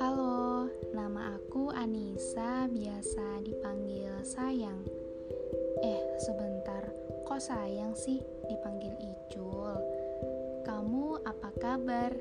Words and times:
Halo, 0.00 0.64
nama 0.96 1.36
aku 1.36 1.68
Anissa, 1.76 2.72
biasa 2.72 3.44
dipanggil 3.44 4.08
Sayang. 4.24 4.80
Eh, 5.84 6.00
sebentar, 6.24 6.88
kok 7.28 7.44
sayang 7.44 7.92
sih 7.92 8.24
dipanggil 8.48 8.96
Icul? 8.96 9.76
Kamu 10.64 11.20
apa 11.20 11.52
kabar? 11.60 12.16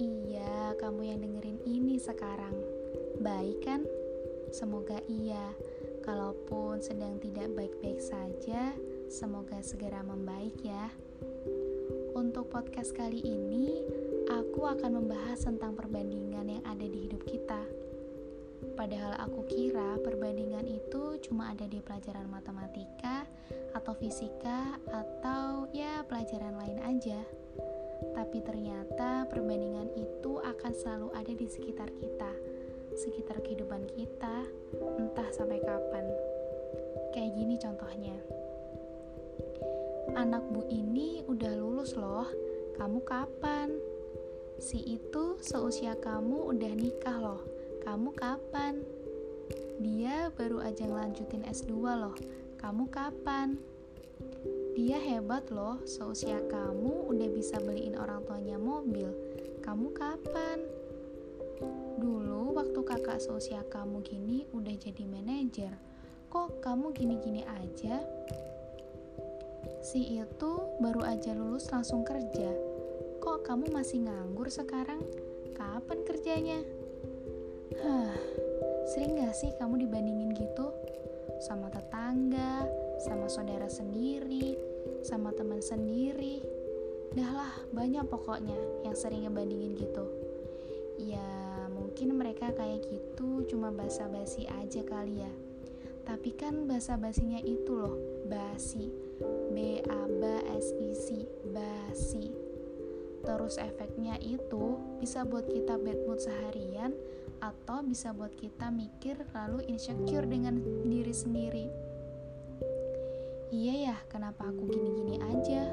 Iya, 0.00 0.80
kamu 0.80 1.12
yang 1.12 1.20
dengerin 1.20 1.60
ini 1.68 2.00
sekarang. 2.00 2.56
Baik 3.20 3.60
kan? 3.68 3.84
Semoga 4.48 4.96
iya. 5.12 5.52
Kalaupun 6.00 6.80
sedang 6.80 7.20
tidak 7.20 7.52
baik-baik 7.52 8.00
saja, 8.00 8.72
semoga 9.12 9.60
segera 9.60 10.00
membaik 10.00 10.56
ya. 10.64 10.88
Untuk 12.20 12.52
podcast 12.52 12.92
kali 12.92 13.24
ini, 13.24 13.80
aku 14.28 14.68
akan 14.68 15.00
membahas 15.00 15.40
tentang 15.40 15.72
perbandingan 15.72 16.52
yang 16.52 16.64
ada 16.68 16.84
di 16.84 17.08
hidup 17.08 17.24
kita. 17.24 17.64
Padahal 18.76 19.16
aku 19.24 19.48
kira 19.48 19.96
perbandingan 20.04 20.68
itu 20.68 21.16
cuma 21.24 21.48
ada 21.48 21.64
di 21.64 21.80
pelajaran 21.80 22.28
matematika 22.28 23.24
atau 23.72 23.96
fisika 23.96 24.76
atau 24.92 25.72
ya 25.72 26.04
pelajaran 26.04 26.60
lain 26.60 26.84
aja. 26.84 27.24
Tapi 28.12 28.44
ternyata 28.44 29.24
perbandingan 29.24 29.88
itu 29.96 30.44
akan 30.44 30.76
selalu 30.76 31.08
ada 31.16 31.32
di 31.32 31.48
sekitar 31.48 31.88
kita, 31.88 32.32
sekitar 33.00 33.40
kehidupan 33.40 33.88
kita, 33.96 34.44
entah 35.00 35.28
sampai 35.32 35.56
kapan. 35.64 36.04
Kayak 37.16 37.32
gini 37.32 37.56
contohnya. 37.56 38.39
Anak 40.16 40.48
bu 40.48 40.64
ini 40.72 41.20
udah 41.28 41.52
lulus 41.60 41.92
loh, 41.92 42.24
kamu 42.80 43.04
kapan? 43.04 43.68
Si 44.56 44.80
itu 44.80 45.36
seusia 45.44 45.92
kamu 46.00 46.56
udah 46.56 46.72
nikah 46.72 47.20
loh. 47.20 47.44
Kamu 47.84 48.16
kapan? 48.16 48.80
Dia 49.84 50.32
baru 50.32 50.64
aja 50.64 50.88
ngelanjutin 50.88 51.44
S2 51.44 51.72
loh. 51.76 52.16
Kamu 52.56 52.88
kapan? 52.88 53.60
Dia 54.72 54.96
hebat 54.96 55.52
loh, 55.52 55.84
seusia 55.84 56.40
kamu 56.48 57.12
udah 57.12 57.28
bisa 57.28 57.60
beliin 57.60 58.00
orang 58.00 58.24
tuanya 58.24 58.56
mobil. 58.56 59.12
Kamu 59.60 59.92
kapan? 59.92 60.64
Dulu 62.00 62.56
waktu 62.56 62.80
kakak 62.80 63.20
seusia 63.20 63.60
kamu 63.68 64.00
gini 64.00 64.48
udah 64.56 64.72
jadi 64.80 65.04
manajer. 65.04 65.76
Kok 66.30 66.64
kamu 66.64 66.96
gini-gini 66.96 67.42
aja? 67.44 68.19
Si 69.80 70.20
itu 70.20 70.52
baru 70.76 71.00
aja 71.08 71.32
lulus 71.32 71.72
langsung 71.72 72.04
kerja 72.04 72.52
Kok 73.20 73.44
kamu 73.44 73.68
masih 73.68 74.08
nganggur 74.08 74.48
sekarang? 74.48 75.04
Kapan 75.52 75.98
kerjanya? 76.08 76.64
Hah, 77.84 78.16
sering 78.88 79.20
gak 79.20 79.36
sih 79.36 79.52
kamu 79.60 79.84
dibandingin 79.84 80.32
gitu? 80.32 80.72
Sama 81.44 81.68
tetangga, 81.68 82.64
sama 83.04 83.28
saudara 83.28 83.68
sendiri, 83.68 84.56
sama 85.04 85.36
teman 85.36 85.60
sendiri. 85.60 86.40
Dah 87.12 87.28
lah, 87.28 87.52
banyak 87.76 88.08
pokoknya 88.08 88.56
yang 88.88 88.96
sering 88.96 89.28
ngebandingin 89.28 89.76
gitu. 89.76 90.04
Ya, 90.96 91.68
mungkin 91.76 92.16
mereka 92.16 92.56
kayak 92.56 92.88
gitu 92.88 93.44
cuma 93.52 93.68
basa-basi 93.68 94.48
aja 94.48 94.80
kali 94.80 95.20
ya. 95.20 95.32
Tapi 96.08 96.32
kan 96.40 96.64
basa-basinya 96.64 97.44
itu 97.44 97.76
loh, 97.76 98.19
basi. 98.30 98.86
B 99.50 99.82
A 99.90 100.06
B 100.06 100.22
S 100.54 100.70
I 100.78 100.90
C, 100.94 101.06
basi. 101.50 102.30
Terus 103.20 103.60
efeknya 103.60 104.16
itu 104.22 104.80
bisa 104.96 105.28
buat 105.28 105.44
kita 105.44 105.76
bad 105.76 105.98
mood 106.08 106.22
seharian 106.22 106.96
atau 107.40 107.84
bisa 107.84 108.12
buat 108.16 108.32
kita 108.36 108.72
mikir 108.72 109.16
lalu 109.36 109.64
insecure 109.68 110.24
dengan 110.24 110.60
diri 110.88 111.12
sendiri. 111.12 111.66
Iya 113.50 113.92
ya 113.92 113.96
kenapa 114.08 114.46
aku 114.46 114.62
gini-gini 114.70 115.18
aja? 115.20 115.68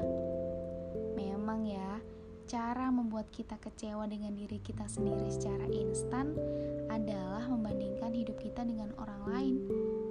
Memang 1.16 1.64
ya 1.64 2.02
cara 2.48 2.88
membuat 2.88 3.28
kita 3.32 3.60
kecewa 3.60 4.08
dengan 4.08 4.32
diri 4.34 4.58
kita 4.60 4.88
sendiri 4.88 5.28
secara 5.28 5.68
instan 5.72 6.34
adalah 6.88 7.44
membandingkan 7.48 8.12
hidup 8.12 8.36
kita 8.40 8.64
dengan 8.66 8.92
orang 9.00 9.22
lain. 9.30 9.56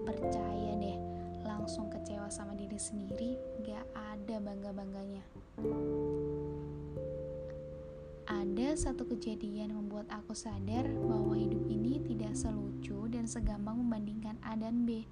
Percaya 0.07 0.73
deh 0.79 1.16
langsung 1.47 1.87
kecewa 1.87 2.27
sama 2.27 2.51
diri 2.59 2.75
sendiri 2.75 3.39
gak 3.63 3.87
ada 3.95 4.43
bangga-bangganya 4.43 5.23
ada 8.27 8.75
satu 8.75 9.07
kejadian 9.07 9.71
membuat 9.71 10.11
aku 10.11 10.35
sadar 10.35 10.83
bahwa 11.07 11.39
hidup 11.39 11.63
ini 11.71 12.03
tidak 12.03 12.35
selucu 12.35 13.07
dan 13.07 13.23
segampang 13.23 13.79
membandingkan 13.79 14.35
A 14.43 14.59
dan 14.59 14.83
B. 14.83 15.07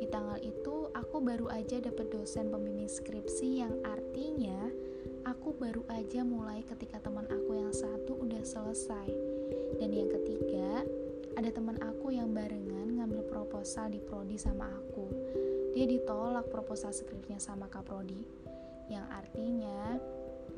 Di 0.00 0.08
tanggal 0.08 0.40
itu 0.40 0.88
aku 0.96 1.20
baru 1.20 1.46
aja 1.52 1.78
dapet 1.78 2.08
dosen 2.08 2.48
pembimbing 2.48 2.88
skripsi 2.88 3.62
yang 3.62 3.74
artinya 3.84 4.72
aku 5.28 5.52
baru 5.52 5.84
aja 5.92 6.24
mulai 6.24 6.64
ketika 6.64 6.98
teman 6.98 7.28
aku 7.28 7.52
yang 7.54 7.70
satu 7.70 8.16
udah 8.18 8.42
selesai. 8.42 9.29
Dan 9.78 9.90
yang 9.94 10.10
ketiga, 10.10 10.82
ada 11.38 11.50
teman 11.54 11.78
aku 11.78 12.10
yang 12.10 12.34
barengan 12.34 12.98
ngambil 12.98 13.22
proposal 13.30 13.86
di 13.88 14.02
prodi 14.02 14.34
sama 14.34 14.66
aku. 14.66 15.06
Dia 15.72 15.86
ditolak 15.86 16.50
proposal 16.50 16.90
skripnya 16.90 17.38
sama 17.38 17.70
Kak 17.70 17.86
Prodi, 17.86 18.26
yang 18.90 19.06
artinya 19.06 19.96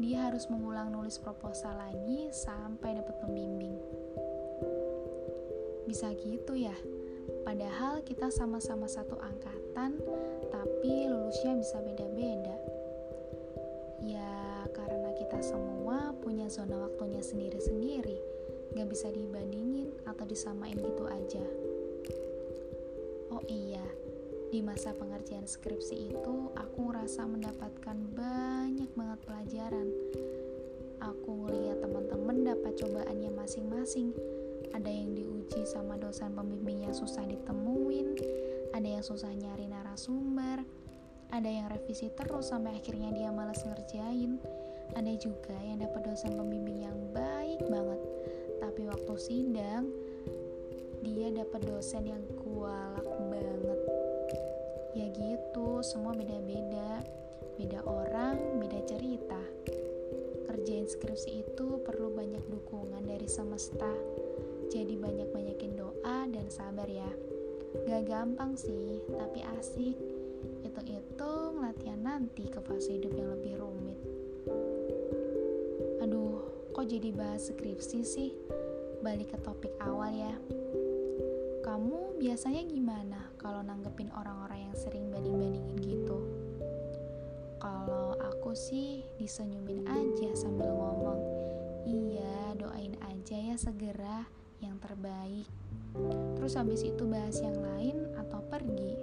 dia 0.00 0.32
harus 0.32 0.48
mengulang 0.48 0.88
nulis 0.88 1.20
proposal 1.20 1.76
lagi 1.76 2.32
sampai 2.32 2.96
dapat 2.96 3.20
pembimbing. 3.20 3.76
Bisa 5.84 6.08
gitu 6.16 6.56
ya, 6.56 6.72
padahal 7.44 8.00
kita 8.00 8.32
sama-sama 8.32 8.88
satu 8.88 9.20
angkatan, 9.20 10.00
tapi 10.48 11.12
lulusnya 11.12 11.60
bisa 11.60 11.76
beda-beda. 11.84 12.56
Ya, 14.00 14.64
karena 14.72 15.12
kita 15.14 15.44
semua 15.44 16.16
punya 16.24 16.48
zona 16.48 16.88
waktunya 16.88 17.20
sendiri-sendiri 17.20 18.31
gak 18.72 18.88
bisa 18.88 19.12
dibandingin 19.12 19.92
atau 20.08 20.24
disamain 20.24 20.76
gitu 20.76 21.04
aja. 21.04 21.44
Oh 23.28 23.44
iya, 23.44 23.84
di 24.48 24.60
masa 24.64 24.96
pengerjaan 24.96 25.44
skripsi 25.44 26.12
itu 26.12 26.34
aku 26.56 26.78
ngerasa 26.88 27.24
mendapatkan 27.28 27.96
banyak 28.16 28.88
banget 28.96 29.20
pelajaran. 29.24 29.88
Aku 31.04 31.44
ngeliat 31.44 31.84
teman-teman 31.84 32.48
dapat 32.48 32.72
cobaannya 32.80 33.32
masing-masing. 33.32 34.16
Ada 34.72 34.88
yang 34.88 35.16
diuji 35.16 35.68
sama 35.68 36.00
dosen 36.00 36.32
pembimbing 36.32 36.88
yang 36.88 36.96
susah 36.96 37.28
ditemuin, 37.28 38.16
ada 38.72 38.88
yang 38.88 39.04
susah 39.04 39.28
nyari 39.36 39.68
narasumber, 39.68 40.64
ada 41.28 41.48
yang 41.48 41.68
revisi 41.68 42.08
terus 42.12 42.48
sampai 42.48 42.76
akhirnya 42.80 43.12
dia 43.12 43.28
malas 43.28 43.60
ngerjain, 43.64 44.40
ada 44.96 45.12
juga 45.20 45.56
yang 45.60 45.80
dapat 45.80 46.08
dosen 46.08 46.36
pembimbing 46.36 46.84
yang 46.88 46.96
baik 47.12 47.60
banget 47.68 48.00
tapi 48.62 48.86
waktu 48.86 49.14
sidang 49.18 49.90
dia 51.02 51.34
dapat 51.34 51.66
dosen 51.66 52.06
yang 52.06 52.22
kualak 52.46 53.02
banget. 53.26 53.80
Ya 54.94 55.10
gitu 55.10 55.82
semua 55.82 56.14
beda-beda. 56.14 57.02
Beda 57.58 57.82
orang 57.82 58.62
beda 58.62 58.86
cerita. 58.86 59.42
Kerjain 60.46 60.86
skripsi 60.86 61.42
itu 61.42 61.82
perlu 61.82 62.14
banyak 62.14 62.46
dukungan 62.46 63.02
dari 63.02 63.26
semesta. 63.26 63.90
Jadi 64.70 64.94
banyak-banyakin 64.94 65.72
doa 65.74 66.30
dan 66.30 66.46
sabar 66.46 66.86
ya. 66.86 67.10
Gak 67.82 68.06
gampang 68.06 68.54
sih 68.54 69.02
tapi 69.10 69.42
asik. 69.58 69.98
Hitung-hitung 70.62 71.58
latihan 71.66 71.98
nanti 71.98 72.46
ke 72.46 72.62
fase 72.62 72.94
hidup 72.94 73.10
kok 76.82 76.98
jadi 76.98 77.14
bahas 77.14 77.46
skripsi 77.46 78.00
sih 78.02 78.34
balik 79.06 79.30
ke 79.30 79.38
topik 79.38 79.70
awal 79.86 80.10
ya. 80.10 80.34
Kamu 81.62 82.18
biasanya 82.18 82.66
gimana 82.66 83.30
kalau 83.38 83.62
nanggepin 83.62 84.10
orang-orang 84.10 84.66
yang 84.66 84.74
sering 84.74 85.06
banding-bandingin 85.14 85.78
gitu. 85.78 86.18
Kalau 87.62 88.18
aku 88.18 88.58
sih 88.58 89.06
disenyumin 89.14 89.86
aja 89.86 90.34
sambil 90.34 90.74
ngomong, 90.74 91.22
iya 91.86 92.50
doain 92.58 92.98
aja 92.98 93.38
ya 93.38 93.54
segera 93.54 94.26
yang 94.58 94.74
terbaik. 94.82 95.46
Terus 96.34 96.58
habis 96.58 96.82
itu 96.82 97.06
bahas 97.06 97.38
yang 97.38 97.62
lain 97.62 98.10
atau 98.18 98.42
pergi. 98.50 98.98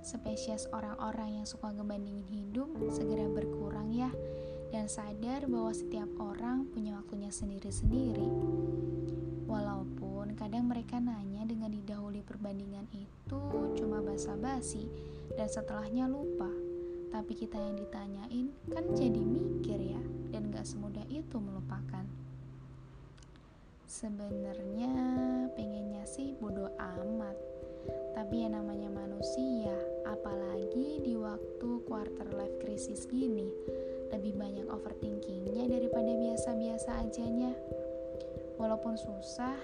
Spesies 0.00 0.64
orang-orang 0.72 1.40
yang 1.40 1.46
suka 1.46 1.68
ngebandingin 1.72 2.24
hidup 2.28 2.68
segera 2.88 3.28
berkurang 3.28 3.92
ya 3.92 4.08
dan 4.72 4.88
sadar 4.88 5.44
bahwa 5.44 5.72
setiap 5.74 6.08
orang 6.16 6.64
punya 6.70 6.96
waktunya 6.96 7.28
sendiri-sendiri. 7.28 8.28
Walaupun 9.50 10.38
kadang 10.38 10.70
mereka 10.70 11.02
nanya 11.02 11.42
dengan 11.42 11.74
didahului 11.74 12.22
perbandingan 12.22 12.86
itu 12.94 13.42
cuma 13.76 13.98
basa-basi 14.00 14.86
dan 15.34 15.50
setelahnya 15.50 16.06
lupa. 16.06 16.48
Tapi 17.10 17.34
kita 17.34 17.58
yang 17.58 17.74
ditanyain 17.74 18.46
kan 18.70 18.84
jadi 18.94 19.18
mikir 19.18 19.78
ya 19.82 20.02
dan 20.30 20.54
gak 20.54 20.64
semudah 20.64 21.02
itu 21.10 21.36
melupakan. 21.42 22.06
Sebenarnya 23.90 24.94
pengennya 25.58 26.06
sih 26.06 26.38
bodoh 26.38 26.70
amat 26.78 27.34
tapi 28.14 28.44
ya 28.44 28.48
namanya 28.52 28.90
manusia, 28.92 29.74
apalagi 30.10 30.98
di 31.06 31.14
waktu 31.14 31.68
quarter 31.86 32.26
life 32.34 32.58
crisis 32.58 33.06
gini, 33.06 33.46
lebih 34.10 34.34
banyak 34.34 34.66
overthinkingnya 34.66 35.70
daripada 35.70 36.10
biasa-biasa 36.18 36.90
ajanya. 37.06 37.54
Walaupun 38.58 38.98
susah, 38.98 39.56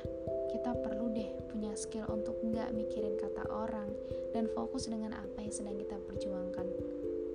kita 0.55 0.73
perlu 0.81 1.13
deh 1.13 1.29
punya 1.53 1.75
skill 1.77 2.07
untuk 2.09 2.39
nggak 2.41 2.73
mikirin 2.73 3.19
kata 3.19 3.45
orang 3.51 3.91
dan 4.33 4.49
fokus 4.55 4.89
dengan 4.89 5.13
apa 5.13 5.43
yang 5.43 5.53
sedang 5.53 5.77
kita 5.77 5.99
perjuangkan. 6.07 6.67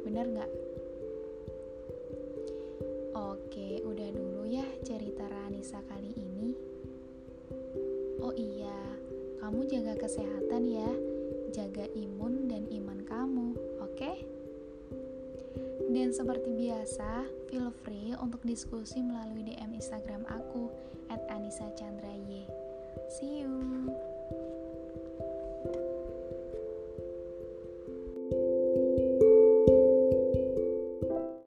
Bener 0.08 0.26
nggak? 0.32 0.52
Oke, 3.12 3.84
udah 3.84 4.10
dulu 4.10 4.48
ya 4.48 4.66
cerita 4.82 5.28
Ranisa 5.28 5.84
kali 5.86 6.16
ini. 6.16 6.56
Oh 8.24 8.34
iya, 8.34 8.80
kamu 9.44 9.68
jaga 9.68 10.00
kesehatan 10.00 10.64
ya 10.66 11.11
jaga 11.52 11.86
imun 11.94 12.48
dan 12.48 12.64
iman 12.72 13.00
kamu, 13.06 13.48
oke? 13.84 13.96
Okay? 14.00 14.16
Dan 15.92 16.16
seperti 16.16 16.56
biasa, 16.56 17.28
feel 17.52 17.68
free 17.84 18.16
untuk 18.16 18.40
diskusi 18.48 19.04
melalui 19.04 19.44
DM 19.44 19.76
Instagram 19.76 20.24
aku 20.32 20.72
@anisa_chandra_y. 21.12 22.48
See 23.12 23.44
you. 23.44 23.92